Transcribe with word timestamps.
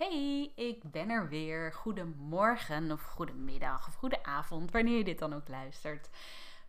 Hey, 0.00 0.52
ik 0.54 0.90
ben 0.90 1.10
er 1.10 1.28
weer. 1.28 1.72
Goedemorgen 1.72 2.92
of 2.92 3.02
goedemiddag 3.02 3.88
of 3.88 3.94
goedenavond, 3.94 4.70
wanneer 4.70 4.96
je 4.96 5.04
dit 5.04 5.18
dan 5.18 5.34
ook 5.34 5.48
luistert. 5.48 6.10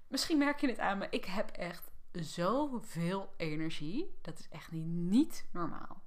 Misschien 0.07 0.37
merk 0.37 0.59
je 0.59 0.67
het 0.67 0.79
aan 0.79 0.97
me, 0.97 1.07
ik 1.09 1.25
heb 1.25 1.49
echt 1.49 1.91
zoveel 2.11 3.33
energie. 3.37 4.17
Dat 4.21 4.39
is 4.39 4.49
echt 4.49 4.71
niet 4.71 5.45
normaal. 5.51 6.01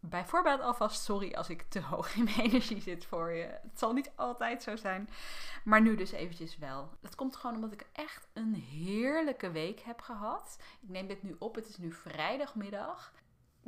Bijvoorbeeld 0.00 0.60
alvast 0.60 1.02
sorry 1.02 1.34
als 1.34 1.48
ik 1.48 1.62
te 1.68 1.80
hoog 1.80 2.14
in 2.16 2.24
mijn 2.24 2.40
energie 2.40 2.80
zit 2.80 3.04
voor 3.04 3.30
je. 3.30 3.44
Het 3.44 3.78
zal 3.78 3.92
niet 3.92 4.10
altijd 4.16 4.62
zo 4.62 4.76
zijn, 4.76 5.08
maar 5.64 5.82
nu 5.82 5.96
dus 5.96 6.12
eventjes 6.12 6.58
wel. 6.58 6.90
Dat 7.00 7.14
komt 7.14 7.36
gewoon 7.36 7.56
omdat 7.56 7.72
ik 7.72 7.86
echt 7.92 8.28
een 8.32 8.54
heerlijke 8.54 9.50
week 9.50 9.80
heb 9.80 10.00
gehad. 10.00 10.58
Ik 10.80 10.88
neem 10.88 11.06
dit 11.06 11.22
nu 11.22 11.36
op, 11.38 11.54
het 11.54 11.68
is 11.68 11.76
nu 11.76 11.92
vrijdagmiddag 11.92 13.12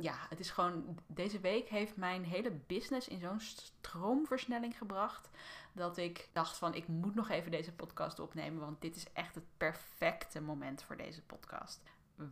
ja, 0.01 0.15
het 0.29 0.39
is 0.39 0.49
gewoon. 0.49 0.97
Deze 1.07 1.39
week 1.39 1.69
heeft 1.69 1.95
mijn 1.95 2.23
hele 2.23 2.51
business 2.51 3.07
in 3.07 3.19
zo'n 3.19 3.39
stroomversnelling 3.39 4.77
gebracht. 4.77 5.29
Dat 5.73 5.97
ik 5.97 6.29
dacht 6.33 6.57
van 6.57 6.73
ik 6.73 6.87
moet 6.87 7.15
nog 7.15 7.29
even 7.29 7.51
deze 7.51 7.71
podcast 7.71 8.19
opnemen. 8.19 8.59
Want 8.59 8.81
dit 8.81 8.95
is 8.95 9.05
echt 9.13 9.35
het 9.35 9.43
perfecte 9.57 10.41
moment 10.41 10.83
voor 10.83 10.97
deze 10.97 11.21
podcast. 11.21 11.81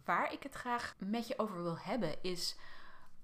Waar 0.05 0.33
ik 0.33 0.43
het 0.43 0.53
graag 0.53 0.95
met 0.97 1.27
je 1.27 1.39
over 1.39 1.63
wil 1.63 1.77
hebben 1.77 2.23
is. 2.23 2.57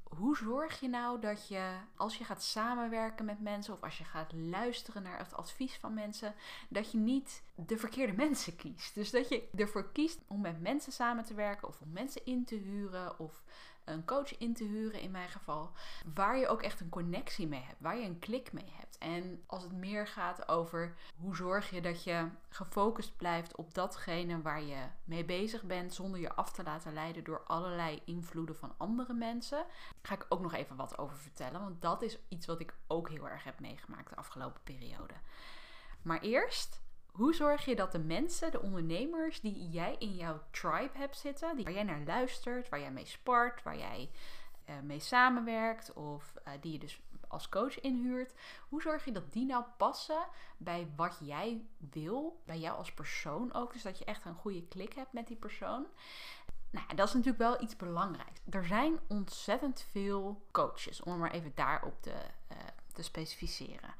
Hoe 0.03 0.37
zorg 0.37 0.79
je 0.79 0.89
nou 0.89 1.19
dat 1.19 1.47
je, 1.47 1.75
als 1.95 2.17
je 2.17 2.23
gaat 2.23 2.43
samenwerken 2.43 3.25
met 3.25 3.41
mensen 3.41 3.73
of 3.73 3.83
als 3.83 3.97
je 3.97 4.03
gaat 4.03 4.33
luisteren 4.33 5.03
naar 5.03 5.17
het 5.17 5.33
advies 5.33 5.77
van 5.77 5.93
mensen, 5.93 6.35
dat 6.69 6.91
je 6.91 6.97
niet 6.97 7.43
de 7.55 7.77
verkeerde 7.77 8.13
mensen 8.13 8.55
kiest. 8.55 8.95
Dus 8.95 9.11
dat 9.11 9.29
je 9.29 9.49
ervoor 9.55 9.91
kiest 9.91 10.19
om 10.27 10.41
met 10.41 10.61
mensen 10.61 10.91
samen 10.91 11.23
te 11.23 11.33
werken 11.33 11.67
of 11.67 11.81
om 11.81 11.91
mensen 11.91 12.25
in 12.25 12.45
te 12.45 12.55
huren 12.55 13.19
of 13.19 13.43
een 13.85 14.05
coach 14.05 14.37
in 14.37 14.53
te 14.53 14.63
huren 14.63 15.01
in 15.01 15.11
mijn 15.11 15.29
geval. 15.29 15.71
Waar 16.13 16.37
je 16.37 16.47
ook 16.47 16.61
echt 16.61 16.79
een 16.79 16.89
connectie 16.89 17.47
mee 17.47 17.61
hebt. 17.61 17.79
Waar 17.79 17.97
je 17.97 18.05
een 18.05 18.19
klik 18.19 18.53
mee 18.53 18.73
hebt. 18.77 18.97
En 18.97 19.43
als 19.45 19.63
het 19.63 19.71
meer 19.71 20.07
gaat 20.07 20.47
over 20.47 20.95
hoe 21.15 21.35
zorg 21.35 21.69
je 21.69 21.81
dat 21.81 22.03
je 22.03 22.27
gefocust 22.49 23.17
blijft 23.17 23.55
op 23.55 23.73
datgene 23.73 24.41
waar 24.41 24.63
je 24.63 24.87
mee 25.03 25.25
bezig 25.25 25.63
bent. 25.63 25.93
Zonder 25.93 26.19
je 26.19 26.33
af 26.33 26.51
te 26.51 26.63
laten 26.63 26.93
leiden 26.93 27.23
door 27.23 27.43
allerlei 27.43 28.01
invloeden 28.05 28.55
van 28.55 28.73
andere 28.77 29.13
mensen. 29.13 29.65
Ga 30.01 30.13
ik 30.13 30.25
ook 30.29 30.41
nog 30.41 30.53
even 30.53 30.75
wat 30.75 30.97
over 30.97 31.17
vertellen. 31.17 31.61
Want 31.61 31.81
dat 31.81 32.01
is 32.01 32.17
iets 32.27 32.45
wat 32.45 32.59
ik 32.59 32.73
ook 32.87 33.09
heel 33.09 33.29
erg 33.29 33.43
heb 33.43 33.59
meegemaakt 33.59 34.09
de 34.09 34.15
afgelopen 34.15 34.61
periode. 34.63 35.13
Maar 36.01 36.21
eerst 36.21 36.82
hoe 37.13 37.33
zorg 37.33 37.65
je 37.65 37.75
dat 37.75 37.91
de 37.91 37.99
mensen, 37.99 38.51
de 38.51 38.61
ondernemers 38.61 39.41
die 39.41 39.69
jij 39.69 39.95
in 39.99 40.15
jouw 40.15 40.41
tribe 40.51 40.97
hebt 40.97 41.17
zitten, 41.17 41.55
die, 41.55 41.65
waar 41.65 41.73
jij 41.73 41.83
naar 41.83 42.03
luistert, 42.05 42.69
waar 42.69 42.79
jij 42.79 42.91
mee 42.91 43.05
spart, 43.05 43.63
waar 43.63 43.77
jij 43.77 44.09
uh, 44.69 44.75
mee 44.79 44.99
samenwerkt 44.99 45.93
of 45.93 46.33
uh, 46.47 46.53
die 46.61 46.71
je 46.71 46.79
dus 46.79 47.01
als 47.27 47.49
coach 47.49 47.79
inhuurt, 47.79 48.33
hoe 48.69 48.81
zorg 48.81 49.05
je 49.05 49.11
dat 49.11 49.33
die 49.33 49.45
nou 49.45 49.63
passen 49.77 50.27
bij 50.57 50.87
wat 50.95 51.17
jij 51.21 51.65
wil, 51.91 52.41
bij 52.45 52.59
jou 52.59 52.77
als 52.77 52.93
persoon 52.93 53.53
ook, 53.53 53.73
dus 53.73 53.81
dat 53.81 53.97
je 53.97 54.05
echt 54.05 54.25
een 54.25 54.35
goede 54.35 54.67
klik 54.67 54.93
hebt 54.93 55.13
met 55.13 55.27
die 55.27 55.37
persoon. 55.37 55.85
Nou, 56.69 56.95
dat 56.95 57.07
is 57.07 57.13
natuurlijk 57.13 57.43
wel 57.43 57.61
iets 57.61 57.75
belangrijks. 57.75 58.41
Er 58.49 58.65
zijn 58.65 58.99
ontzettend 59.07 59.85
veel 59.91 60.45
coaches, 60.51 61.01
om 61.01 61.17
maar 61.17 61.31
even 61.31 61.51
daarop 61.55 62.01
te, 62.01 62.13
uh, 62.51 62.57
te 62.93 63.03
specificeren. 63.03 63.93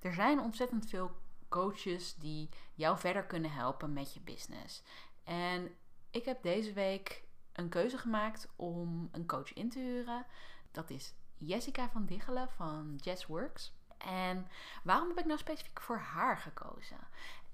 Er 0.00 0.14
zijn 0.14 0.40
ontzettend 0.40 0.88
veel 0.88 1.10
coaches 1.50 2.14
die 2.14 2.48
jou 2.74 2.98
verder 2.98 3.24
kunnen 3.24 3.52
helpen 3.52 3.92
met 3.92 4.14
je 4.14 4.20
business. 4.20 4.82
En 5.24 5.74
ik 6.10 6.24
heb 6.24 6.42
deze 6.42 6.72
week 6.72 7.24
een 7.52 7.68
keuze 7.68 7.98
gemaakt 7.98 8.48
om 8.56 9.08
een 9.12 9.26
coach 9.26 9.52
in 9.52 9.68
te 9.68 9.78
huren. 9.78 10.26
Dat 10.70 10.90
is 10.90 11.14
Jessica 11.36 11.90
van 11.90 12.06
Diggelen 12.06 12.48
van 12.50 12.94
Jess 12.96 13.26
Works. 13.26 13.78
En 13.98 14.46
waarom 14.82 15.08
heb 15.08 15.18
ik 15.18 15.24
nou 15.24 15.38
specifiek 15.38 15.80
voor 15.80 15.98
haar 15.98 16.36
gekozen? 16.36 16.98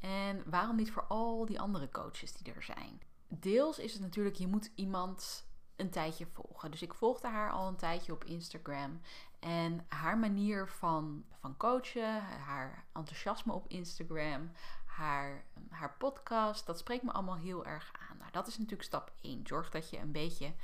En 0.01 0.43
waarom 0.51 0.77
niet 0.77 0.93
voor 0.93 1.07
al 1.07 1.47
die 1.47 1.61
andere 1.61 1.89
coaches 1.89 2.33
die 2.33 2.53
er 2.55 2.63
zijn? 2.63 3.01
Deels 3.29 3.79
is 3.79 3.93
het 3.93 4.03
natuurlijk, 4.03 4.37
je 4.37 4.47
moet 4.47 4.71
iemand 4.75 5.47
een 5.77 5.91
tijdje 5.91 6.27
volgen. 6.27 6.71
Dus 6.71 6.83
ik 6.83 6.95
volgde 6.95 7.29
haar 7.29 7.51
al 7.51 7.69
een 7.69 7.77
tijdje 7.77 8.13
op 8.13 8.25
Instagram. 8.25 9.01
En 9.47 9.85
haar 9.89 10.19
manier 10.19 10.69
van, 10.69 11.25
van 11.41 11.57
coachen, 11.57 12.23
haar 12.23 12.85
enthousiasme 12.93 13.53
op 13.53 13.69
Instagram, 13.69 14.51
haar, 14.85 15.45
haar 15.71 15.95
podcast, 15.99 16.67
dat 16.67 16.79
spreekt 16.79 17.03
me 17.03 17.13
allemaal 17.13 17.37
heel 17.37 17.67
erg 17.67 17.91
aan. 18.11 18.17
Nou, 18.19 18.31
dat 18.33 18.47
is 18.47 18.59
natuurlijk 18.59 18.89
stap 18.89 19.13
1. 19.21 19.47
Zorg 19.47 19.71
dat 19.71 19.91
je 19.91 19.99
een 19.99 20.13
beetje 20.13 20.55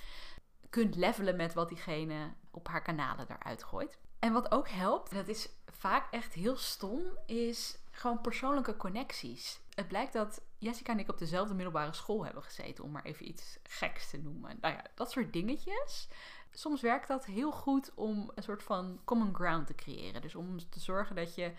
kunt 0.70 0.96
levelen 0.96 1.36
met 1.36 1.54
wat 1.54 1.68
diegene 1.68 2.32
op 2.50 2.68
haar 2.68 2.82
kanalen 2.82 3.26
eruit 3.30 3.64
gooit. 3.64 3.98
En 4.18 4.32
wat 4.32 4.52
ook 4.52 4.68
helpt, 4.68 5.12
dat 5.12 5.28
is 5.28 5.48
vaak 5.66 6.12
echt 6.12 6.32
heel 6.32 6.56
stom, 6.56 7.00
is 7.26 7.78
gewoon 7.90 8.20
persoonlijke 8.20 8.76
connecties. 8.76 9.60
Het 9.74 9.88
blijkt 9.88 10.12
dat 10.12 10.42
Jessica 10.62 10.92
en 10.92 10.98
ik 10.98 11.08
op 11.08 11.18
dezelfde 11.18 11.54
middelbare 11.54 11.92
school 11.92 12.24
hebben 12.24 12.42
gezeten, 12.42 12.84
om 12.84 12.90
maar 12.90 13.04
even 13.04 13.28
iets 13.28 13.58
geks 13.62 14.10
te 14.10 14.18
noemen. 14.18 14.58
Nou 14.60 14.74
ja, 14.74 14.84
dat 14.94 15.10
soort 15.10 15.32
dingetjes. 15.32 16.08
Soms 16.50 16.80
werkt 16.80 17.08
dat 17.08 17.24
heel 17.24 17.52
goed 17.52 17.94
om 17.94 18.30
een 18.34 18.42
soort 18.42 18.62
van 18.62 19.00
common 19.04 19.34
ground 19.34 19.66
te 19.66 19.74
creëren. 19.74 20.22
Dus 20.22 20.34
om 20.34 20.70
te 20.70 20.80
zorgen 20.80 21.16
dat 21.16 21.34
je, 21.34 21.52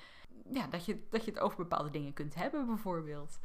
ja, 0.51 0.67
dat 0.67 0.85
je, 0.85 1.07
dat 1.09 1.25
je 1.25 1.31
het 1.31 1.39
over 1.39 1.57
bepaalde 1.57 1.89
dingen 1.89 2.13
kunt 2.13 2.35
hebben, 2.35 2.65
bijvoorbeeld. 2.65 3.39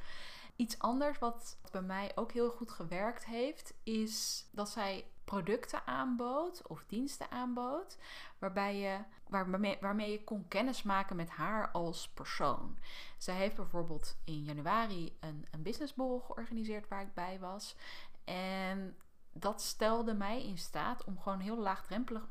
Iets 0.56 0.78
anders 0.78 1.18
wat 1.18 1.58
bij 1.70 1.82
mij 1.82 2.12
ook 2.14 2.32
heel 2.32 2.50
goed 2.50 2.70
gewerkt 2.70 3.24
heeft, 3.26 3.74
is 3.82 4.46
dat 4.50 4.68
zij 4.68 5.04
producten 5.28 5.86
aanbood 5.86 6.66
of 6.66 6.84
diensten 6.86 7.30
aanbood, 7.30 7.98
waarbij 8.38 8.76
je, 8.76 8.98
waarmee, 9.28 9.78
waarmee 9.80 10.10
je 10.10 10.24
kon 10.24 10.48
kennismaken 10.48 11.16
met 11.16 11.30
haar 11.30 11.70
als 11.70 12.08
persoon. 12.08 12.78
Zij 13.18 13.34
heeft 13.34 13.56
bijvoorbeeld 13.56 14.16
in 14.24 14.42
januari 14.42 15.16
een, 15.20 15.46
een 15.50 15.62
businessborrel 15.62 16.20
georganiseerd 16.20 16.88
waar 16.88 17.02
ik 17.02 17.14
bij 17.14 17.38
was. 17.40 17.76
En 18.24 18.96
dat 19.32 19.62
stelde 19.62 20.14
mij 20.14 20.44
in 20.44 20.58
staat 20.58 21.04
om 21.04 21.20
gewoon 21.20 21.40
heel 21.40 21.58
laagdrempelig 21.58 22.26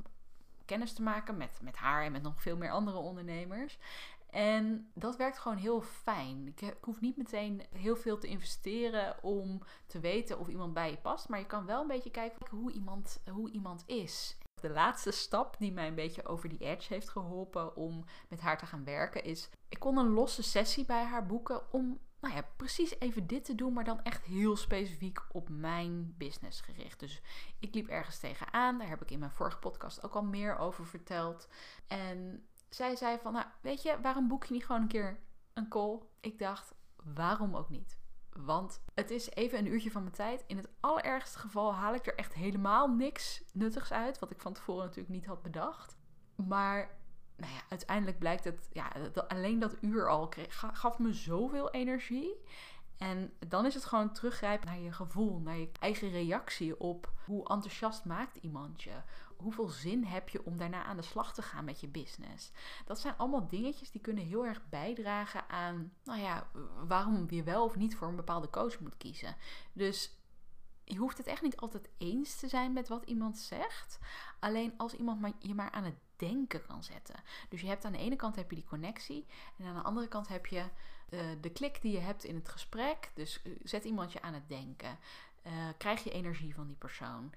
kennis 0.65 0.93
te 0.93 1.01
maken 1.01 1.37
met, 1.37 1.59
met 1.61 1.75
haar 1.75 2.03
en 2.03 2.11
met 2.11 2.21
nog 2.21 2.41
veel 2.41 2.57
meer 2.57 2.71
andere 2.71 2.97
ondernemers. 2.97 3.77
En 4.29 4.91
dat 4.93 5.15
werkt 5.15 5.37
gewoon 5.37 5.57
heel 5.57 5.81
fijn. 5.81 6.47
Ik, 6.47 6.75
hoef 6.81 7.01
niet 7.01 7.17
meteen 7.17 7.63
heel 7.71 7.95
veel 7.95 8.17
te 8.17 8.27
investeren 8.27 9.23
om 9.23 9.61
te 9.85 9.99
weten 9.99 10.39
of 10.39 10.47
iemand 10.47 10.73
bij 10.73 10.89
je 10.89 10.97
past. 10.97 11.29
Maar 11.29 11.39
je 11.39 11.45
kan 11.45 11.65
wel 11.65 11.81
een 11.81 11.87
beetje 11.87 12.11
kijken 12.11 12.47
hoe 12.49 12.71
iemand, 12.71 13.21
hoe 13.31 13.51
iemand 13.51 13.83
is. 13.85 14.37
De 14.61 14.69
laatste 14.69 15.11
stap 15.11 15.55
die 15.59 15.71
mij 15.71 15.87
een 15.87 15.95
beetje 15.95 16.25
over 16.25 16.49
die 16.49 16.59
edge 16.59 16.93
heeft 16.93 17.09
geholpen 17.09 17.75
om 17.75 18.03
met 18.29 18.39
haar 18.39 18.57
te 18.57 18.65
gaan 18.65 18.83
werken 18.83 19.23
is... 19.23 19.49
Ik 19.69 19.79
kon 19.79 19.97
een 19.97 20.09
losse 20.09 20.43
sessie 20.43 20.85
bij 20.85 21.03
haar 21.03 21.25
boeken 21.25 21.73
om 21.73 21.99
nou 22.19 22.35
ja, 22.35 22.47
precies 22.55 22.99
even 22.99 23.27
dit 23.27 23.45
te 23.45 23.55
doen, 23.55 23.73
maar 23.73 23.83
dan 23.83 24.03
echt 24.03 24.25
heel 24.25 24.55
specifiek 24.55 25.19
op 25.31 25.49
mijn 25.49 26.15
business 26.17 26.61
gericht. 26.61 26.99
Dus 26.99 27.21
ik 27.59 27.75
liep 27.75 27.87
ergens 27.87 28.19
tegenaan, 28.19 28.77
daar 28.77 28.87
heb 28.87 29.01
ik 29.01 29.11
in 29.11 29.19
mijn 29.19 29.31
vorige 29.31 29.57
podcast 29.57 30.03
ook 30.03 30.13
al 30.13 30.23
meer 30.23 30.57
over 30.57 30.85
verteld. 30.85 31.47
En 31.87 32.47
zij 32.69 32.95
zei 32.95 33.17
van, 33.17 33.33
nou 33.33 33.45
weet 33.61 33.81
je, 33.81 34.01
waarom 34.01 34.27
boek 34.27 34.45
je 34.45 34.53
niet 34.53 34.65
gewoon 34.65 34.81
een 34.81 34.87
keer 34.87 35.19
een 35.53 35.67
call? 35.67 35.99
Ik 36.19 36.39
dacht, 36.39 36.73
waarom 37.03 37.55
ook 37.55 37.69
niet? 37.69 37.97
Want 38.29 38.83
het 38.93 39.11
is 39.11 39.29
even 39.31 39.59
een 39.59 39.71
uurtje 39.71 39.91
van 39.91 40.01
mijn 40.01 40.15
tijd. 40.15 40.43
In 40.47 40.57
het 40.57 40.69
allerergste 40.79 41.39
geval 41.39 41.73
haal 41.73 41.93
ik 41.93 42.07
er 42.07 42.15
echt 42.15 42.33
helemaal 42.33 42.87
niks 42.87 43.43
nuttigs 43.53 43.91
uit. 43.91 44.19
Wat 44.19 44.31
ik 44.31 44.41
van 44.41 44.53
tevoren 44.53 44.85
natuurlijk 44.85 45.13
niet 45.13 45.25
had 45.25 45.41
bedacht. 45.41 45.97
Maar 46.35 46.97
nou 47.35 47.53
ja, 47.53 47.59
uiteindelijk 47.69 48.19
blijkt 48.19 48.43
het, 48.43 48.69
ja, 48.71 48.91
alleen 49.27 49.59
dat 49.59 49.75
uur 49.81 50.09
al 50.09 50.33
gaf 50.71 50.99
me 50.99 51.13
zoveel 51.13 51.71
energie. 51.71 52.35
En 52.97 53.33
dan 53.47 53.65
is 53.65 53.73
het 53.73 53.85
gewoon 53.85 54.13
teruggrijpen 54.13 54.67
naar 54.67 54.79
je 54.79 54.91
gevoel, 54.91 55.39
naar 55.39 55.57
je 55.57 55.69
eigen 55.79 56.09
reactie 56.09 56.79
op 56.79 57.11
hoe 57.25 57.47
enthousiast 57.47 58.05
maakt 58.05 58.37
iemand 58.37 58.83
je. 58.83 59.01
Hoeveel 59.37 59.67
zin 59.67 60.03
heb 60.03 60.29
je 60.29 60.45
om 60.45 60.57
daarna 60.57 60.83
aan 60.83 60.97
de 60.97 61.03
slag 61.03 61.33
te 61.33 61.41
gaan 61.41 61.65
met 61.65 61.79
je 61.79 61.87
business? 61.87 62.51
Dat 62.85 62.99
zijn 62.99 63.17
allemaal 63.17 63.47
dingetjes 63.47 63.91
die 63.91 64.01
kunnen 64.01 64.23
heel 64.23 64.45
erg 64.45 64.69
bijdragen 64.69 65.49
aan, 65.49 65.93
nou 66.03 66.19
ja, 66.19 66.47
waarom 66.87 67.25
je 67.29 67.43
wel 67.43 67.63
of 67.63 67.75
niet 67.75 67.95
voor 67.95 68.07
een 68.07 68.15
bepaalde 68.15 68.49
coach 68.49 68.79
moet 68.79 68.97
kiezen. 68.97 69.35
Dus 69.73 70.17
je 70.83 70.97
hoeft 70.97 71.17
het 71.17 71.27
echt 71.27 71.41
niet 71.41 71.57
altijd 71.57 71.89
eens 71.97 72.35
te 72.35 72.47
zijn 72.47 72.73
met 72.73 72.87
wat 72.87 73.03
iemand 73.03 73.37
zegt. 73.37 73.99
Alleen 74.39 74.73
als 74.77 74.93
iemand 74.93 75.33
je 75.39 75.53
maar 75.53 75.71
aan 75.71 75.83
het 75.83 75.97
denken 76.15 76.65
kan 76.65 76.83
zetten. 76.83 77.15
Dus 77.49 77.61
je 77.61 77.67
hebt 77.67 77.85
aan 77.85 77.91
de 77.91 77.97
ene 77.97 78.15
kant 78.15 78.35
heb 78.35 78.49
je 78.49 78.55
die 78.55 78.65
connectie. 78.65 79.25
En 79.57 79.65
aan 79.65 79.75
de 79.75 79.81
andere 79.81 80.07
kant 80.07 80.27
heb 80.27 80.45
je 80.45 80.65
uh, 81.09 81.21
de 81.41 81.49
klik 81.49 81.81
die 81.81 81.91
je 81.91 81.99
hebt 81.99 82.23
in 82.23 82.35
het 82.35 82.49
gesprek. 82.49 83.11
Dus 83.13 83.41
eh, 83.41 83.51
zet 83.63 83.83
iemand 83.83 84.11
je 84.11 84.21
aan 84.21 84.33
het 84.33 84.49
denken. 84.49 84.97
Uh, 85.47 85.53
krijg 85.77 86.03
je 86.03 86.11
energie 86.11 86.55
van 86.55 86.67
die 86.67 86.75
persoon? 86.75 87.33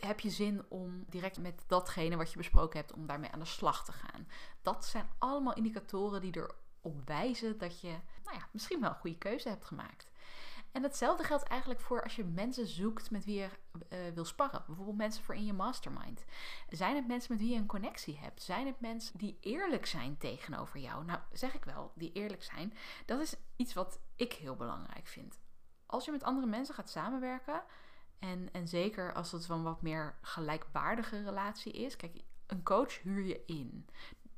Heb 0.00 0.20
je 0.20 0.30
zin 0.30 0.64
om 0.68 1.04
direct 1.08 1.38
met 1.38 1.64
datgene 1.66 2.16
wat 2.16 2.30
je 2.30 2.36
besproken 2.36 2.78
hebt, 2.78 2.92
om 2.92 3.06
daarmee 3.06 3.30
aan 3.30 3.38
de 3.38 3.44
slag 3.44 3.84
te 3.84 3.92
gaan? 3.92 4.28
Dat 4.62 4.84
zijn 4.84 5.08
allemaal 5.18 5.54
indicatoren 5.54 6.20
die 6.20 6.36
erop 6.36 7.06
wijzen 7.06 7.58
dat 7.58 7.80
je 7.80 7.88
nou 8.24 8.36
ja, 8.36 8.48
misschien 8.50 8.80
wel 8.80 8.90
een 8.90 8.96
goede 8.96 9.18
keuze 9.18 9.48
hebt 9.48 9.64
gemaakt. 9.64 10.10
En 10.72 10.82
hetzelfde 10.82 11.24
geldt 11.24 11.42
eigenlijk 11.42 11.80
voor 11.80 12.02
als 12.02 12.16
je 12.16 12.24
mensen 12.24 12.66
zoekt 12.66 13.10
met 13.10 13.24
wie 13.24 13.38
je 13.38 13.48
uh, 13.88 13.98
wil 14.14 14.24
sparren. 14.24 14.62
Bijvoorbeeld 14.66 14.96
mensen 14.96 15.24
voor 15.24 15.34
in 15.34 15.44
je 15.44 15.52
mastermind. 15.52 16.24
Zijn 16.68 16.96
het 16.96 17.06
mensen 17.06 17.32
met 17.32 17.42
wie 17.42 17.52
je 17.52 17.58
een 17.58 17.66
connectie 17.66 18.18
hebt? 18.18 18.42
Zijn 18.42 18.66
het 18.66 18.80
mensen 18.80 19.18
die 19.18 19.38
eerlijk 19.40 19.86
zijn 19.86 20.18
tegenover 20.18 20.80
jou? 20.80 21.04
Nou, 21.04 21.20
zeg 21.32 21.54
ik 21.54 21.64
wel, 21.64 21.92
die 21.94 22.12
eerlijk 22.12 22.42
zijn. 22.42 22.74
Dat 23.06 23.20
is 23.20 23.34
iets 23.56 23.74
wat 23.74 23.98
ik 24.16 24.32
heel 24.32 24.56
belangrijk 24.56 25.06
vind. 25.06 25.38
Als 25.92 26.04
je 26.04 26.10
met 26.10 26.22
andere 26.22 26.46
mensen 26.46 26.74
gaat 26.74 26.90
samenwerken, 26.90 27.62
en, 28.18 28.48
en 28.52 28.68
zeker 28.68 29.14
als 29.14 29.32
het 29.32 29.48
een 29.48 29.62
wat 29.62 29.82
meer 29.82 30.14
gelijkwaardige 30.20 31.22
relatie 31.22 31.72
is. 31.72 31.96
Kijk, 31.96 32.20
een 32.46 32.62
coach 32.62 33.02
huur 33.02 33.24
je 33.24 33.42
in. 33.46 33.88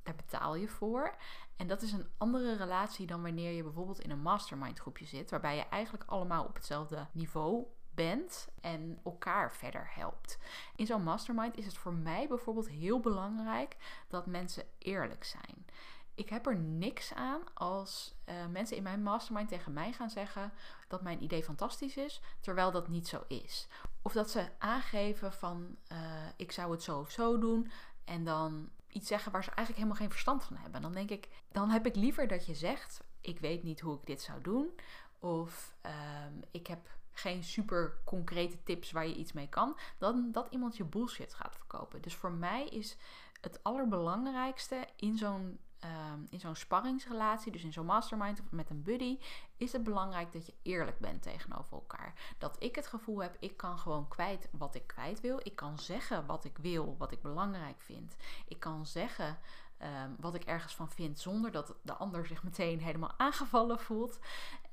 Daar 0.02 0.14
betaal 0.14 0.54
je 0.54 0.68
voor. 0.68 1.14
En 1.56 1.66
dat 1.66 1.82
is 1.82 1.92
een 1.92 2.06
andere 2.18 2.56
relatie 2.56 3.06
dan 3.06 3.22
wanneer 3.22 3.52
je 3.52 3.62
bijvoorbeeld 3.62 4.00
in 4.00 4.10
een 4.10 4.22
mastermind 4.22 4.78
groepje 4.78 5.04
zit, 5.04 5.30
waarbij 5.30 5.56
je 5.56 5.68
eigenlijk 5.68 6.04
allemaal 6.06 6.44
op 6.44 6.54
hetzelfde 6.54 7.06
niveau 7.12 7.64
bent 7.94 8.48
en 8.60 9.00
elkaar 9.04 9.52
verder 9.52 9.90
helpt. 9.94 10.38
In 10.76 10.86
zo'n 10.86 11.02
mastermind 11.02 11.56
is 11.56 11.66
het 11.66 11.76
voor 11.76 11.94
mij 11.94 12.28
bijvoorbeeld 12.28 12.68
heel 12.68 13.00
belangrijk 13.00 13.76
dat 14.08 14.26
mensen 14.26 14.64
eerlijk 14.78 15.24
zijn. 15.24 15.66
Ik 16.14 16.28
heb 16.28 16.46
er 16.46 16.56
niks 16.56 17.14
aan 17.14 17.40
als 17.54 18.14
uh, 18.28 18.46
mensen 18.46 18.76
in 18.76 18.82
mijn 18.82 19.02
mastermind 19.02 19.48
tegen 19.48 19.72
mij 19.72 19.92
gaan 19.92 20.10
zeggen 20.10 20.52
dat 20.88 21.02
mijn 21.02 21.22
idee 21.22 21.44
fantastisch 21.44 21.96
is, 21.96 22.20
terwijl 22.40 22.70
dat 22.70 22.88
niet 22.88 23.08
zo 23.08 23.24
is. 23.28 23.68
Of 24.02 24.12
dat 24.12 24.30
ze 24.30 24.48
aangeven 24.58 25.32
van 25.32 25.76
uh, 25.92 25.98
ik 26.36 26.52
zou 26.52 26.70
het 26.70 26.82
zo 26.82 26.98
of 26.98 27.10
zo 27.10 27.38
doen 27.38 27.70
en 28.04 28.24
dan 28.24 28.70
iets 28.88 29.08
zeggen 29.08 29.32
waar 29.32 29.44
ze 29.44 29.50
eigenlijk 29.50 29.78
helemaal 29.78 30.00
geen 30.02 30.10
verstand 30.10 30.44
van 30.44 30.56
hebben. 30.56 30.82
Dan 30.82 30.92
denk 30.92 31.10
ik, 31.10 31.28
dan 31.52 31.70
heb 31.70 31.86
ik 31.86 31.96
liever 31.96 32.28
dat 32.28 32.46
je 32.46 32.54
zegt: 32.54 33.00
Ik 33.20 33.38
weet 33.38 33.62
niet 33.62 33.80
hoe 33.80 33.98
ik 33.98 34.06
dit 34.06 34.22
zou 34.22 34.40
doen. 34.40 34.70
Of 35.18 35.74
um, 35.82 36.42
ik 36.50 36.66
heb 36.66 36.90
geen 37.12 37.44
super 37.44 37.98
concrete 38.04 38.62
tips 38.62 38.90
waar 38.90 39.06
je 39.06 39.14
iets 39.14 39.32
mee 39.32 39.48
kan. 39.48 39.78
Dan 39.98 40.32
dat 40.32 40.46
iemand 40.50 40.76
je 40.76 40.84
bullshit 40.84 41.34
gaat 41.34 41.56
verkopen. 41.56 42.02
Dus 42.02 42.14
voor 42.14 42.32
mij 42.32 42.68
is 42.68 42.96
het 43.40 43.62
allerbelangrijkste 43.62 44.86
in 44.96 45.18
zo'n 45.18 45.58
um, 45.84 46.26
in 46.30 46.40
zo'n 46.40 46.54
sparringsrelatie, 46.54 47.52
dus 47.52 47.64
in 47.64 47.72
zo'n 47.72 47.86
mastermind 47.86 48.40
of 48.40 48.50
met 48.50 48.70
een 48.70 48.82
buddy, 48.82 49.18
is 49.56 49.72
het 49.72 49.82
belangrijk 49.82 50.32
dat 50.32 50.46
je 50.46 50.54
eerlijk 50.62 50.98
bent 50.98 51.22
tegenover 51.22 51.72
elkaar. 51.72 52.14
Dat 52.38 52.56
ik 52.62 52.74
het 52.74 52.86
gevoel 52.86 53.22
heb, 53.22 53.36
ik 53.40 53.56
kan 53.56 53.78
gewoon 53.78 54.08
kwijt 54.08 54.48
wat 54.52 54.74
ik 54.74 54.86
kwijt 54.86 55.20
wil. 55.20 55.40
Ik 55.42 55.56
kan 55.56 55.78
zeggen 55.78 56.26
wat 56.26 56.44
ik 56.44 56.58
wil, 56.58 56.96
wat 56.98 57.12
ik 57.12 57.22
belangrijk 57.22 57.80
vind. 57.80 58.16
Ik 58.48 58.60
kan 58.60 58.86
zeggen 58.86 59.38
um, 59.82 60.16
wat 60.20 60.34
ik 60.34 60.44
ergens 60.44 60.74
van 60.74 60.90
vind, 60.90 61.18
zonder 61.20 61.50
dat 61.50 61.74
de 61.82 61.94
ander 61.94 62.26
zich 62.26 62.42
meteen 62.42 62.80
helemaal 62.80 63.14
aangevallen 63.26 63.78
voelt. 63.78 64.18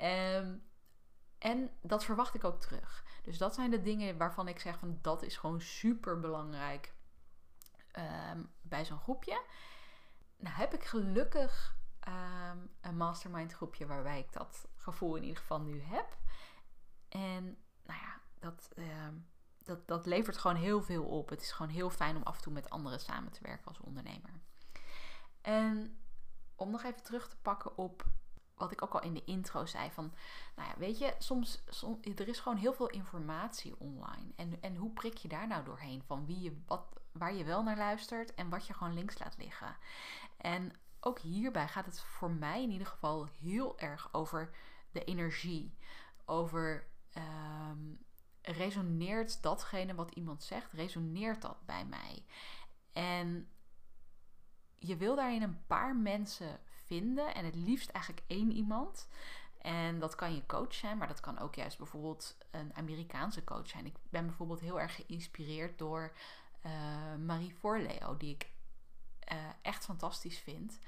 Um, 0.02 0.64
en 1.38 1.72
dat 1.82 2.04
verwacht 2.04 2.36
ik 2.36 2.44
ook 2.44 2.62
terug. 2.62 3.04
Dus 3.24 3.38
dat 3.38 3.56
zijn 3.56 3.72
de 3.72 3.82
dingen 3.82 4.18
waarvan 4.18 4.48
ik 4.48 4.60
zeg 4.60 4.78
van 4.78 5.00
dat 5.02 5.24
is 5.24 5.38
gewoon 5.38 5.62
super 5.62 6.20
belangrijk 6.20 6.94
bij 8.62 8.86
zo'n 8.86 9.00
groepje 9.00 9.42
nou 10.42 10.56
heb 10.56 10.74
ik 10.74 10.84
gelukkig 10.84 11.76
ehm, 12.00 12.58
een 12.82 12.98
mastermind 12.98 13.54
groepje 13.54 13.86
waarbij 13.86 14.20
ik 14.20 14.34
dat 14.34 14.68
gevoel 14.76 15.16
in 15.16 15.24
ieder 15.24 15.38
geval 15.38 15.62
nu 15.62 15.82
heb. 15.82 16.18
En 17.10 17.44
nou 17.84 18.00
ja, 18.00 18.20
dat, 18.40 18.70
ehm, 18.76 19.14
dat, 19.64 19.88
dat 19.88 20.06
levert 20.06 20.38
gewoon 20.38 20.58
heel 20.58 20.82
veel 20.82 21.06
op. 21.06 21.30
Het 21.30 21.42
is 21.42 21.52
gewoon 21.52 21.72
heel 21.72 21.90
fijn 21.90 22.16
om 22.16 22.24
af 22.24 22.36
en 22.36 22.42
toe 22.42 22.54
met 22.54 22.70
anderen 22.70 23.00
samen 23.00 23.32
te 23.32 23.42
werken 23.42 23.68
als 23.68 23.80
ondernemer. 23.80 24.40
En 25.42 26.00
om 26.56 26.72
nog 26.72 26.84
even 26.84 27.04
terug 27.04 27.30
te 27.30 27.38
pakken 27.42 27.78
op 27.78 28.06
wat 28.62 28.72
ik 28.72 28.84
ook 28.84 28.94
al 28.94 29.02
in 29.02 29.14
de 29.14 29.24
intro 29.24 29.66
zei. 29.66 29.92
Van, 29.92 30.14
nou 30.56 30.70
ja, 30.70 30.76
weet 30.78 30.98
je, 30.98 31.16
soms, 31.18 31.64
er 32.16 32.28
is 32.28 32.40
gewoon 32.40 32.58
heel 32.58 32.74
veel 32.74 32.90
informatie 32.90 33.80
online. 33.80 34.32
En, 34.36 34.62
en 34.62 34.76
hoe 34.76 34.92
prik 34.92 35.18
je 35.18 35.28
daar 35.28 35.48
nou 35.48 35.64
doorheen? 35.64 36.04
Van 36.06 36.26
wie 36.26 36.42
je, 36.42 36.62
wat, 36.66 36.86
waar 37.12 37.34
je 37.34 37.44
wel 37.44 37.64
naar 37.64 37.78
luistert 37.78 38.34
en 38.34 38.50
wat 38.50 38.68
je 38.68 38.74
gewoon 38.74 38.94
links 38.94 39.20
laat 39.20 39.38
liggen. 39.38 39.76
En 40.38 40.72
ook 41.00 41.20
hierbij 41.20 41.68
gaat 41.68 41.86
het 41.86 42.00
voor 42.02 42.32
mij 42.32 42.64
in 42.64 42.72
ieder 42.72 42.88
geval 42.88 43.28
heel 43.42 43.80
erg 43.80 44.14
over 44.14 44.56
de 44.92 45.04
energie. 45.04 45.78
Over 46.26 46.88
um, 47.18 48.06
resoneert 48.42 49.42
datgene 49.42 49.96
wat 49.96 50.12
iemand 50.12 50.44
zegt, 50.44 50.72
resoneert 50.72 51.42
dat 51.42 51.66
bij 51.66 51.86
mij? 51.86 52.26
En 52.94 53.50
je 54.78 54.98
wil 54.98 55.16
daarin 55.16 55.42
een 55.42 55.66
paar 55.68 55.96
mensen 55.96 56.60
vinden 56.92 57.36
en 57.36 57.46
het 57.46 57.56
liefst 57.56 57.90
eigenlijk 57.90 58.26
één 58.28 58.52
iemand. 58.52 59.08
En 59.62 60.00
dat 60.00 60.16
kan 60.16 60.36
je 60.36 60.46
coach 60.46 60.74
zijn, 60.74 60.98
maar 60.98 61.08
dat 61.08 61.20
kan 61.20 61.40
ook 61.40 61.56
juist 61.56 61.78
bijvoorbeeld 61.78 62.38
een 62.52 62.76
Amerikaanse 62.76 63.44
coach 63.44 63.68
zijn. 63.68 63.86
Ik 63.86 63.96
ben 64.10 64.26
bijvoorbeeld 64.26 64.60
heel 64.60 64.80
erg 64.80 64.96
geïnspireerd 64.96 65.78
door 65.78 66.14
uh, 66.66 66.72
Marie 67.26 67.56
Forleo, 67.60 68.18
die 68.18 68.34
ik 68.34 68.50
uh, 69.32 69.38
echt 69.62 69.86
fantastisch 69.86 70.40
vind 70.40 70.80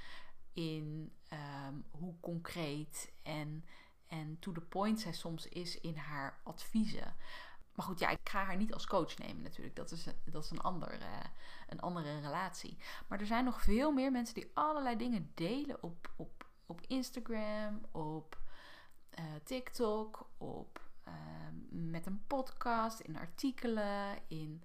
in 0.53 1.11
um, 1.67 1.85
hoe 1.91 2.13
concreet 2.19 3.11
en, 3.21 3.65
en 4.07 4.37
to 4.39 4.51
the 4.51 4.61
point 4.61 4.99
zij 4.99 5.13
soms 5.13 5.47
is 5.47 5.79
in 5.81 5.95
haar 5.95 6.39
adviezen. 6.43 7.15
Maar 7.75 7.85
goed, 7.85 7.99
ja, 7.99 8.09
ik 8.09 8.29
ga 8.29 8.43
haar 8.43 8.57
niet 8.57 8.73
als 8.73 8.87
coach 8.87 9.17
nemen 9.17 9.43
natuurlijk. 9.43 9.75
Dat 9.75 9.91
is, 9.91 10.07
dat 10.25 10.43
is 10.43 10.49
een, 10.49 10.61
andere, 10.61 10.97
een 11.69 11.79
andere 11.79 12.19
relatie. 12.19 12.77
Maar 13.07 13.19
er 13.19 13.25
zijn 13.25 13.45
nog 13.45 13.61
veel 13.61 13.91
meer 13.91 14.11
mensen 14.11 14.35
die 14.35 14.51
allerlei 14.53 14.97
dingen 14.97 15.31
delen 15.33 15.83
op, 15.83 16.11
op, 16.15 16.45
op 16.65 16.81
Instagram, 16.87 17.85
op 17.91 18.37
uh, 19.19 19.25
TikTok, 19.43 20.29
op, 20.37 20.81
uh, 21.07 21.13
met 21.69 22.05
een 22.05 22.23
podcast, 22.27 22.99
in 22.99 23.17
artikelen, 23.17 24.17
in 24.27 24.63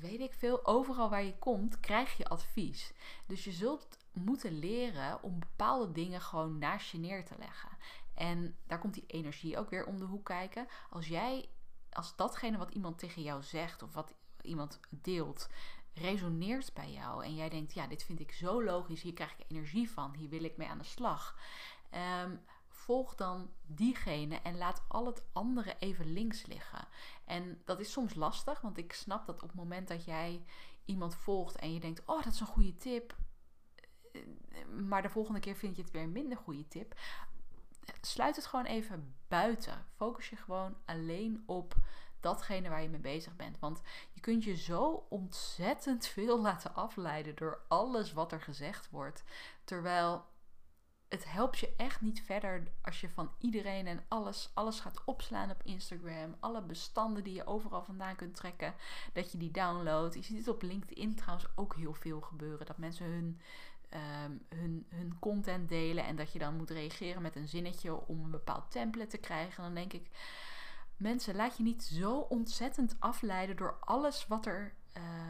weet 0.00 0.20
ik 0.20 0.32
veel, 0.34 0.66
overal 0.66 1.10
waar 1.10 1.24
je 1.24 1.38
komt, 1.38 1.80
krijg 1.80 2.16
je 2.16 2.28
advies. 2.28 2.92
Dus 3.26 3.44
je 3.44 3.52
zult 3.52 3.96
moeten 4.12 4.58
leren 4.58 5.22
om 5.22 5.38
bepaalde 5.38 5.92
dingen 5.92 6.20
gewoon 6.20 6.58
naast 6.58 6.90
je 6.90 6.98
neer 6.98 7.24
te 7.24 7.34
leggen. 7.38 7.68
En 8.14 8.56
daar 8.66 8.78
komt 8.78 8.94
die 8.94 9.06
energie 9.06 9.58
ook 9.58 9.70
weer 9.70 9.86
om 9.86 9.98
de 9.98 10.04
hoek 10.04 10.24
kijken. 10.24 10.66
Als 10.90 11.08
jij, 11.08 11.48
als 11.92 12.16
datgene 12.16 12.58
wat 12.58 12.74
iemand 12.74 12.98
tegen 12.98 13.22
jou 13.22 13.42
zegt 13.42 13.82
of 13.82 13.94
wat 13.94 14.14
iemand 14.40 14.80
deelt, 14.90 15.48
resoneert 15.94 16.74
bij 16.74 16.92
jou 16.92 17.24
en 17.24 17.34
jij 17.34 17.48
denkt, 17.48 17.74
ja, 17.74 17.86
dit 17.86 18.04
vind 18.04 18.20
ik 18.20 18.32
zo 18.32 18.62
logisch, 18.64 19.02
hier 19.02 19.12
krijg 19.12 19.32
ik 19.38 19.44
energie 19.48 19.90
van, 19.90 20.14
hier 20.14 20.28
wil 20.28 20.44
ik 20.44 20.56
mee 20.56 20.68
aan 20.68 20.78
de 20.78 20.84
slag. 20.84 21.36
Um, 22.24 22.40
volg 22.68 23.14
dan 23.14 23.50
diegene 23.66 24.36
en 24.36 24.58
laat 24.58 24.82
al 24.88 25.06
het 25.06 25.22
andere 25.32 25.76
even 25.78 26.12
links 26.12 26.46
liggen. 26.46 26.88
En 27.24 27.60
dat 27.64 27.80
is 27.80 27.92
soms 27.92 28.14
lastig, 28.14 28.60
want 28.60 28.78
ik 28.78 28.92
snap 28.92 29.26
dat 29.26 29.42
op 29.42 29.48
het 29.48 29.56
moment 29.56 29.88
dat 29.88 30.04
jij 30.04 30.44
iemand 30.84 31.14
volgt 31.14 31.56
en 31.56 31.72
je 31.72 31.80
denkt: 31.80 32.02
Oh, 32.06 32.22
dat 32.22 32.32
is 32.32 32.40
een 32.40 32.46
goede 32.46 32.76
tip. 32.76 33.16
Eh, 34.12 34.22
maar 34.68 35.02
de 35.02 35.08
volgende 35.08 35.40
keer 35.40 35.56
vind 35.56 35.76
je 35.76 35.82
het 35.82 35.90
weer 35.90 36.02
een 36.02 36.12
minder 36.12 36.38
goede 36.38 36.68
tip. 36.68 36.94
Sluit 38.00 38.36
het 38.36 38.46
gewoon 38.46 38.64
even 38.64 39.14
buiten. 39.28 39.86
Focus 39.96 40.30
je 40.30 40.36
gewoon 40.36 40.76
alleen 40.84 41.42
op 41.46 41.74
datgene 42.20 42.68
waar 42.68 42.82
je 42.82 42.88
mee 42.88 43.00
bezig 43.00 43.36
bent. 43.36 43.58
Want 43.58 43.80
je 44.12 44.20
kunt 44.20 44.44
je 44.44 44.56
zo 44.56 45.06
ontzettend 45.08 46.06
veel 46.06 46.40
laten 46.48 46.74
afleiden 46.74 47.34
door 47.34 47.60
alles 47.68 48.12
wat 48.12 48.32
er 48.32 48.40
gezegd 48.40 48.90
wordt. 48.90 49.24
Terwijl 49.64 50.24
het 51.12 51.32
helpt 51.32 51.58
je 51.58 51.74
echt 51.76 52.00
niet 52.00 52.22
verder 52.22 52.72
als 52.82 53.00
je 53.00 53.08
van 53.08 53.30
iedereen 53.38 53.86
en 53.86 54.04
alles, 54.08 54.50
alles 54.54 54.80
gaat 54.80 55.04
opslaan 55.04 55.50
op 55.50 55.62
Instagram. 55.62 56.36
Alle 56.40 56.62
bestanden 56.62 57.24
die 57.24 57.34
je 57.34 57.46
overal 57.46 57.82
vandaan 57.82 58.16
kunt 58.16 58.34
trekken, 58.34 58.74
dat 59.12 59.32
je 59.32 59.38
die 59.38 59.50
downloadt. 59.50 60.14
Je 60.14 60.22
ziet 60.22 60.38
het 60.38 60.48
op 60.48 60.62
LinkedIn 60.62 61.14
trouwens 61.14 61.48
ook 61.54 61.74
heel 61.76 61.94
veel 61.94 62.20
gebeuren. 62.20 62.66
Dat 62.66 62.78
mensen 62.78 63.06
hun, 63.06 63.40
um, 63.94 64.46
hun, 64.48 64.86
hun 64.88 65.18
content 65.18 65.68
delen 65.68 66.04
en 66.04 66.16
dat 66.16 66.32
je 66.32 66.38
dan 66.38 66.56
moet 66.56 66.70
reageren 66.70 67.22
met 67.22 67.36
een 67.36 67.48
zinnetje 67.48 68.06
om 68.06 68.24
een 68.24 68.30
bepaald 68.30 68.70
template 68.70 69.08
te 69.08 69.18
krijgen. 69.18 69.62
Dan 69.62 69.74
denk 69.74 69.92
ik, 69.92 70.10
mensen, 70.96 71.34
laat 71.34 71.56
je 71.56 71.62
niet 71.62 71.82
zo 71.84 72.18
ontzettend 72.18 72.96
afleiden 72.98 73.56
door 73.56 73.76
alles 73.80 74.26
wat 74.26 74.46
er, 74.46 74.74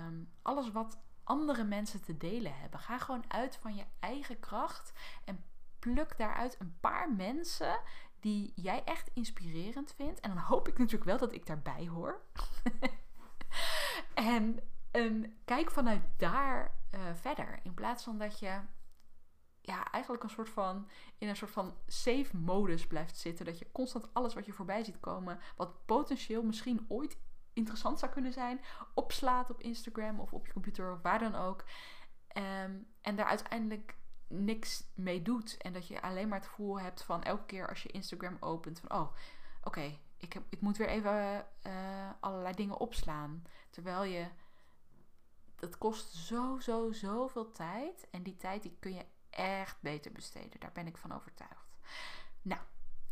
um, 0.06 0.28
alles 0.42 0.70
wat 0.70 0.98
andere 1.24 1.64
mensen 1.64 2.02
te 2.02 2.16
delen 2.16 2.58
hebben. 2.58 2.80
Ga 2.80 2.98
gewoon 2.98 3.24
uit 3.28 3.56
van 3.56 3.74
je 3.74 3.84
eigen 4.00 4.40
kracht 4.40 4.92
en 5.24 5.44
pluk 5.78 6.16
daaruit 6.16 6.56
een 6.60 6.76
paar 6.80 7.12
mensen 7.12 7.80
die 8.20 8.52
jij 8.54 8.84
echt 8.84 9.10
inspirerend 9.14 9.92
vindt. 9.96 10.20
En 10.20 10.30
dan 10.30 10.38
hoop 10.38 10.68
ik 10.68 10.78
natuurlijk 10.78 11.04
wel 11.04 11.18
dat 11.18 11.32
ik 11.32 11.46
daarbij 11.46 11.86
hoor. 11.86 12.20
en 14.14 14.58
um, 14.92 15.36
kijk 15.44 15.70
vanuit 15.70 16.02
daar 16.16 16.74
uh, 16.94 17.00
verder. 17.14 17.60
In 17.62 17.74
plaats 17.74 18.04
van 18.04 18.18
dat 18.18 18.38
je 18.38 18.60
ja, 19.60 19.90
eigenlijk 19.90 20.24
een 20.24 20.30
soort 20.30 20.48
van 20.48 20.88
in 21.18 21.28
een 21.28 21.36
soort 21.36 21.50
van 21.50 21.74
safe 21.86 22.36
modus 22.36 22.86
blijft 22.86 23.16
zitten. 23.16 23.44
Dat 23.44 23.58
je 23.58 23.72
constant 23.72 24.14
alles 24.14 24.34
wat 24.34 24.46
je 24.46 24.52
voorbij 24.52 24.84
ziet 24.84 25.00
komen, 25.00 25.38
wat 25.56 25.86
potentieel 25.86 26.42
misschien 26.42 26.84
ooit 26.88 27.16
interessant 27.52 27.98
zou 27.98 28.12
kunnen 28.12 28.32
zijn, 28.32 28.60
opslaat 28.94 29.50
op 29.50 29.60
Instagram 29.60 30.20
of 30.20 30.32
op 30.32 30.46
je 30.46 30.52
computer 30.52 30.92
of 30.92 31.02
waar 31.02 31.18
dan 31.18 31.34
ook. 31.34 31.64
Um, 32.36 32.86
en 33.00 33.16
daar 33.16 33.26
uiteindelijk 33.26 33.96
niks 34.28 34.84
mee 34.94 35.22
doet. 35.22 35.56
En 35.56 35.72
dat 35.72 35.86
je 35.86 36.02
alleen 36.02 36.28
maar 36.28 36.38
het 36.38 36.48
gevoel 36.48 36.80
hebt 36.80 37.02
van 37.02 37.22
elke 37.22 37.44
keer 37.44 37.68
als 37.68 37.82
je 37.82 37.88
Instagram 37.88 38.36
opent 38.40 38.80
van 38.80 38.98
oh, 38.98 39.12
oké, 39.62 39.80
ik 39.80 39.98
ik, 40.22 40.42
ik 40.48 40.60
moet 40.60 40.76
weer 40.76 40.88
even 40.88 41.46
eh, 41.62 42.10
allerlei 42.20 42.54
dingen 42.54 42.78
opslaan. 42.78 43.44
Terwijl 43.70 44.02
je, 44.02 44.26
dat 45.62 45.78
kost 45.78 46.14
zo, 46.14 46.58
zo, 46.60 46.92
zoveel 46.92 47.52
tijd. 47.52 48.06
En 48.10 48.22
die 48.22 48.36
tijd 48.36 48.62
die 48.62 48.76
kun 48.80 48.94
je 48.94 49.04
echt 49.30 49.76
beter 49.80 50.12
besteden. 50.12 50.60
Daar 50.60 50.72
ben 50.72 50.86
ik 50.86 50.96
van 50.96 51.12
overtuigd. 51.12 51.76
Nou, 52.42 52.60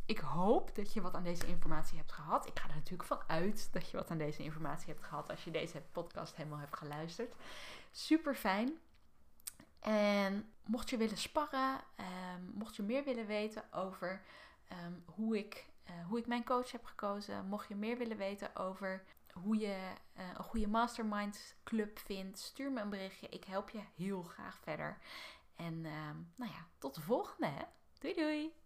ik 0.06 0.18
hoop 0.18 0.74
dat 0.74 0.92
je 0.92 1.00
wat 1.00 1.14
aan 1.14 1.22
deze 1.22 1.46
informatie 1.46 1.98
hebt 1.98 2.12
gehad. 2.12 2.46
Ik 2.46 2.58
ga 2.58 2.68
er 2.68 2.74
natuurlijk 2.74 3.08
van 3.08 3.20
uit 3.26 3.72
dat 3.72 3.90
je 3.90 3.96
wat 3.96 4.10
aan 4.10 4.18
deze 4.18 4.42
informatie 4.42 4.92
hebt 4.92 5.04
gehad 5.04 5.30
als 5.30 5.44
je 5.44 5.50
deze 5.50 5.82
podcast 5.92 6.36
helemaal 6.36 6.58
hebt 6.58 6.76
geluisterd. 6.76 7.34
Super 7.90 8.34
fijn. 8.34 8.78
En 9.80 10.52
mocht 10.66 10.90
je 10.90 10.96
willen 10.96 11.18
sparren, 11.18 11.80
um, 11.96 12.50
mocht 12.54 12.76
je 12.76 12.82
meer 12.82 13.04
willen 13.04 13.26
weten 13.26 13.72
over 13.72 14.22
um, 14.84 15.04
hoe, 15.06 15.38
ik, 15.38 15.66
uh, 15.84 16.06
hoe 16.06 16.18
ik 16.18 16.26
mijn 16.26 16.44
coach 16.44 16.70
heb 16.72 16.84
gekozen, 16.84 17.46
mocht 17.46 17.68
je 17.68 17.74
meer 17.74 17.98
willen 17.98 18.16
weten 18.16 18.56
over 18.56 19.04
hoe 19.32 19.56
je 19.56 19.92
uh, 20.18 20.28
een 20.36 20.44
goede 20.44 20.68
mastermind 20.68 21.56
club 21.64 21.98
vindt, 21.98 22.38
stuur 22.38 22.72
me 22.72 22.80
een 22.80 22.90
berichtje. 22.90 23.28
Ik 23.28 23.44
help 23.44 23.70
je 23.70 23.80
heel 23.96 24.22
graag 24.22 24.58
verder. 24.62 24.98
En 25.56 25.74
um, 25.74 26.32
nou 26.36 26.50
ja, 26.50 26.66
tot 26.78 26.94
de 26.94 27.00
volgende. 27.00 27.66
Doei 27.98 28.14
doei! 28.14 28.52